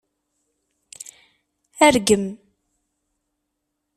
Rgem. 1.95 2.25